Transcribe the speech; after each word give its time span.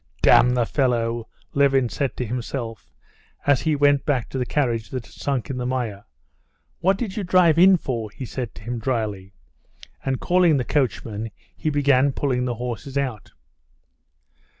"Damn 0.23 0.55
the 0.55 0.65
fellow!" 0.65 1.27
Levin 1.53 1.87
said 1.87 2.17
to 2.17 2.25
himself, 2.25 2.91
as 3.45 3.61
he 3.61 3.75
went 3.75 4.03
back 4.03 4.29
to 4.29 4.39
the 4.39 4.47
carriage 4.47 4.89
that 4.89 5.05
had 5.05 5.13
sunk 5.13 5.51
in 5.51 5.57
the 5.57 5.65
mire. 5.67 6.05
"What 6.79 6.97
did 6.97 7.15
you 7.17 7.23
drive 7.23 7.59
in 7.59 7.77
for?" 7.77 8.09
he 8.09 8.25
said 8.25 8.55
to 8.55 8.63
him 8.63 8.79
dryly, 8.79 9.35
and 10.03 10.19
calling 10.19 10.57
the 10.57 10.65
coachman, 10.65 11.29
he 11.55 11.69
began 11.69 12.13
pulling 12.13 12.45
the 12.45 12.55
horses 12.55 12.97
out. 12.97 13.33